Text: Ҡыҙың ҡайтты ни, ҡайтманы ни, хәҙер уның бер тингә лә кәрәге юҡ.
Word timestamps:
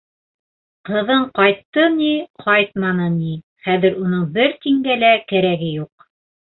Ҡыҙың 0.89 1.25
ҡайтты 1.39 1.83
ни, 1.99 2.09
ҡайтманы 2.47 3.13
ни, 3.21 3.31
хәҙер 3.69 4.03
уның 4.03 4.27
бер 4.43 4.59
тингә 4.67 5.01
лә 5.07 5.17
кәрәге 5.33 5.75
юҡ. 5.81 6.13